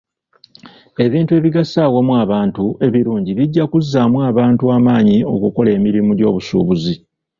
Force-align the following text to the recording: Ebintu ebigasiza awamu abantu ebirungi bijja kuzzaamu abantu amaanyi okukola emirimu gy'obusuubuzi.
Ebintu 1.05 1.31
ebigasiza 1.39 1.79
awamu 1.87 2.13
abantu 2.23 2.63
ebirungi 2.87 3.31
bijja 3.39 3.63
kuzzaamu 3.71 4.17
abantu 4.29 4.63
amaanyi 4.77 5.17
okukola 5.33 5.69
emirimu 5.77 6.11
gy'obusuubuzi. 6.19 6.93